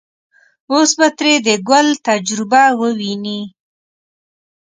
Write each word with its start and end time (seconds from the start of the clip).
اوس 0.71 0.91
به 0.99 1.07
ترې 1.17 1.33
د 1.45 1.47
ګل 1.69 1.87
تجربه 2.07 2.63
وويني. 2.79 3.41